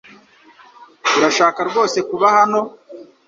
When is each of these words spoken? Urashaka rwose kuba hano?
Urashaka 1.17 1.59
rwose 1.69 1.97
kuba 2.09 2.27
hano? 2.37 2.59